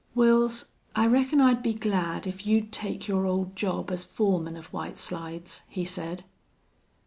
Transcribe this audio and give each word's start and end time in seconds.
"Wils, 0.15 0.69
I 0.95 1.05
reckon 1.05 1.39
I'd 1.39 1.61
be 1.61 1.75
glad 1.75 2.25
if 2.25 2.47
you'd 2.47 2.71
take 2.71 3.07
your 3.07 3.27
old 3.27 3.55
job 3.55 3.91
as 3.91 4.03
foreman 4.03 4.57
of 4.57 4.73
White 4.73 4.97
Slides," 4.97 5.61
he 5.69 5.85
said. 5.85 6.23